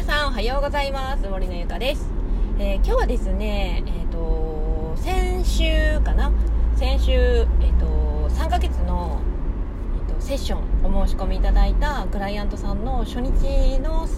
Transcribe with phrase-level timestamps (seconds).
[0.00, 1.28] 皆さんおはようございます。
[1.28, 2.08] 森のゆかです、
[2.58, 6.32] えー、今日はですねえっ、ー、と先週かな？
[6.74, 9.20] 先週えっ、ー、と3ヶ月の、
[10.08, 14.08] えーと、セッションお申し込みいただいたクライアントさんの初日の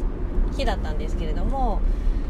[0.57, 1.80] 日だったんですけれども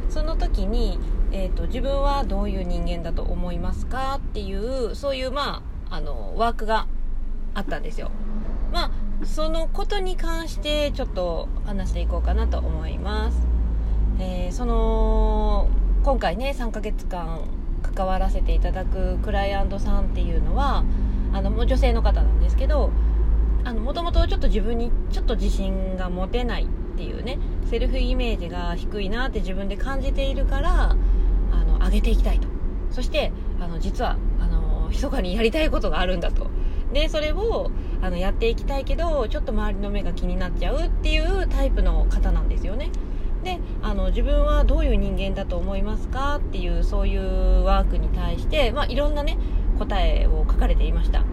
[0.08, 0.98] その時に、
[1.30, 4.14] えーと、自分はどういう人間だと思いますか？
[4.14, 6.86] っていうそういうまああのワークが
[7.52, 8.10] あったんですよ。
[9.24, 13.38] そのことに関してちょっと話していこうかなと思います、
[14.18, 15.68] えー、その
[16.02, 17.40] 今回ね3ヶ月間
[17.82, 20.84] 関わらせていただくクライアントさんっていうのは
[21.32, 22.90] あの女性の方なんですけど
[23.64, 27.38] もともとちょっと自分にちょっと自信が持てないっていうね
[27.70, 30.96] セルフイメージが低いなって自分で感じているから
[31.52, 32.48] あの上げていきたいと。
[32.90, 36.48] そしてあの実はあの密かにやりたいことがあるんだと。
[36.92, 37.70] でそれを
[38.02, 42.90] あのやっていきたいけどちょっと周りの目が気になっちゃうっていうタイプの方なんですよね。
[43.44, 46.36] であの自分はどういう人間だと思いますか？
[46.36, 49.38] っていうそういうワークに対して、まあ、いろんなね
[49.78, 51.24] 答えを書かれていました。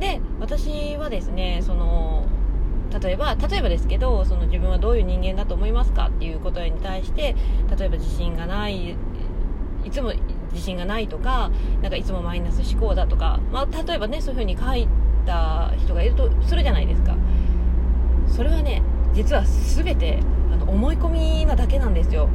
[0.00, 2.26] で私はですねその
[3.02, 6.06] 例えば例えばですけどその自分はどういう人間だと思いますか？
[6.08, 7.36] っていうことに対して
[7.78, 8.96] 例えば自信がない
[9.84, 10.12] いつも
[10.52, 11.50] 自信がないとか
[11.82, 17.16] なんかいつもマイナス思考だとか、まあ、例えばねそういうふうに書いてた人がいるとするじゃないですか。
[18.28, 18.82] それはね
[19.12, 20.20] 実は全て
[20.52, 22.28] あの思い込みなだけなんですよ。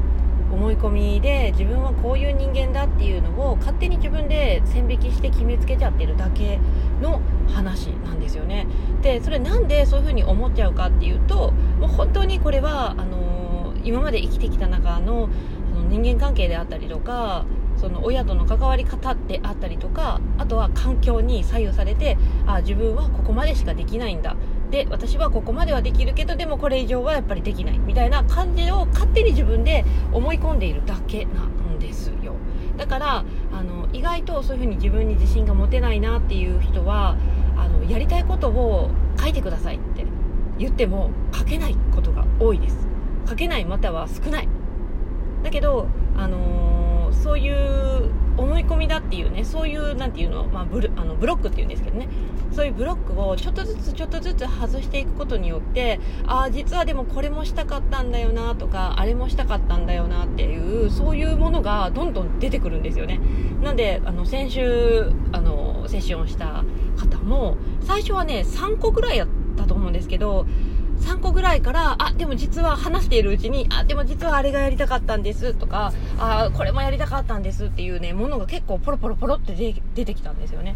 [0.52, 6.59] 思い込みで自分はこういう人間だっていうのを勝手に自分で線引きして決めつけちゃってるだけ
[7.02, 8.67] の話なんですよね。
[9.02, 15.30] でそれなんでそういうふうに思っちゃうかっていうともう本当にこれはあのー、今まで生きてきた中の
[15.73, 17.45] あの人間関係であったりとか
[17.81, 22.15] その親との関わり方であったりとかあとは環境に左右されて
[22.45, 24.35] あ自分はここまでしかできないんだ。
[24.69, 27.79] で私はここまではできるけどでもこれ以上はやっぱりできない。
[27.79, 32.35] みたいな感じを勝手に自分で思い込んでいるだけなんですよ。
[32.77, 37.17] だからあの意外とそういうふうに自分に自信が持てないなっていう人は
[37.57, 40.06] あのやりたいことを書いてくださいって
[40.59, 42.88] 言っても書けないことが多いです。
[43.27, 44.47] 書けないまたは少ない。
[45.41, 46.70] だけどあのー
[47.21, 52.07] そういう思い込みだっていうねそういうなていうの,、まあ、ブルあのブロックっていうんですけどね。
[52.51, 63.21] そういうブロックをちょっとずつちょっとずつ外していくことによってああ実はでもこれもしたかったんだよなとかあれもしたかったんだよなっていうそういうものがどんどん出てくるんですよね
[63.61, 66.65] なんであの先週あのセッションした
[66.97, 70.45] 方も最初はね3個ぐらいやったと思うんですけど
[71.01, 79.53] 3個ぐらいから、あ、でも実は話しているうちに、あ、でも実はあれがやりたかったんですとか、あ、これもやりたかったんですっていうね、ものが結構ポロポロポロって
[79.95, 80.75] 出てきたんですよね。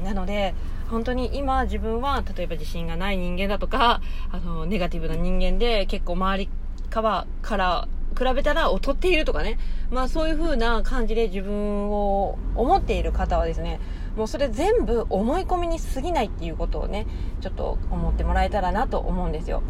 [0.00, 0.54] うん、なので、
[0.90, 6.48] 本当に今自分は、例えば自信がない人間だとか、あの、ネガティブな人間で結構周り
[6.90, 9.58] から、比べたら劣っているとかね、
[9.90, 13.80] まあそういう風な感じで自分を思っている方はですね、
[14.16, 17.06] もうそれ全部思い込みに過ぎないっていうことをね
[17.40, 19.62] ちょっと思ってもらえたらなと思うんですよ。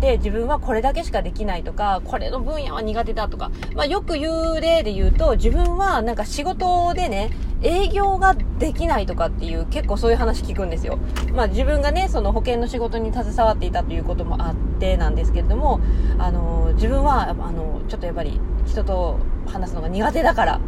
[0.00, 7.30] うん、で自分はこれだけしかできないとかこれの分野は苦手だとか、まあ、よく言う例で言うと自分はなんか仕事でね
[7.62, 10.98] 営業ができないとかっていう結構そういう話聞くんですよ。
[11.34, 15.78] まあ自分がね、その保険の仕事に携わっていたということもあってなんですけれども、
[16.18, 20.60] あの、自分は、あの、ちょっとやっぱり人と話すのが苦手だから、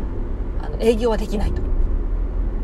[0.60, 1.72] あの、営業はできないと。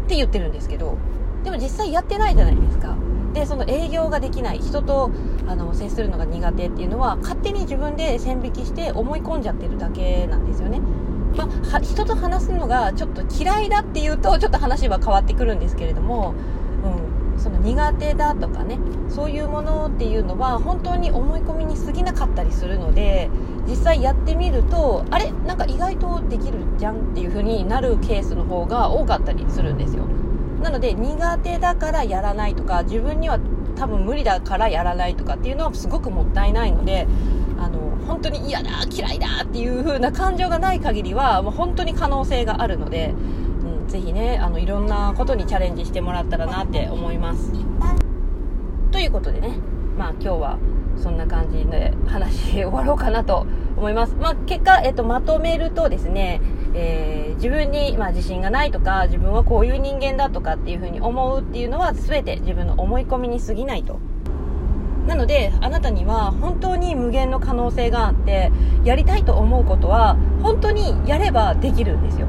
[0.08, 0.96] って言ってるんですけど
[1.44, 2.96] でも実際やってないじゃないですか
[3.34, 5.10] でその営業ができない人と
[5.48, 10.80] あの接するのが苦手っていうのは勝手に自分で線引きして思い込んじゃってるだけなんですよね。
[11.36, 16.34] まあ、人と話すのがちょっと嫌いだっていうとちょっと話は変わってくるんですけれども、
[17.34, 18.78] うん、その苦手だとかね
[19.08, 23.30] そういうものっていうのは本当に思い込みに過ぎなかったりするので
[23.68, 25.30] 実際やってみるとあれ？
[25.46, 30.04] なんか意外とできるじゃんっていう風になるケースの方が多かったりするんですよ。
[30.62, 33.38] なので苦手だからやらないとか自分には
[33.78, 37.06] 多分無理だからやらないとかっていうのはすごくもったいないので
[37.58, 43.14] あの本当に嫌だ嫌いだっていう風な感情がない限りはもう本当に可能性があるので、
[43.80, 47.52] うん、ぜひねあのいろんなことにチャレンジしてもらったらなって思います。
[48.90, 49.58] ということでね
[49.96, 50.58] まあ今日は
[50.96, 53.46] そんな感じで話終わろうかなと
[53.78, 54.14] 思います。
[54.20, 56.40] まあ、結果、えっと、まとめるとですね、
[56.74, 63.98] えー、自分に、まあ、自信がないとか、自分はこういう人間だとかっていうふうに思うっていうのは全て自分の思い込みに過ぎないと。
[65.06, 68.52] なので、あなたには本当に無限の可能性があって、
[68.84, 72.26] やりたいと思うことは本当にやればできるんですよ。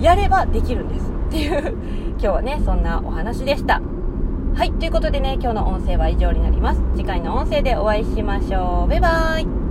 [0.00, 1.10] やればできるんです。
[1.28, 1.74] っていう
[2.18, 3.82] 今日はね、そんなお話でした。
[4.54, 6.82] はい、ということでね、今日の音声は以上になります。
[6.94, 8.88] 次回の音声でお会いしましょう。
[8.88, 9.69] バイバーイ